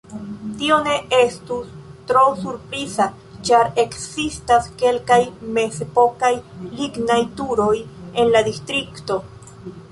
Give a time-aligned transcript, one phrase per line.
[0.59, 1.67] Tio ne estus
[2.11, 3.07] tro surpriza
[3.49, 5.21] ĉar ekzistas kelkaj
[5.61, 6.35] mezepokaj
[6.81, 9.23] lignaj turoj en la distrikto.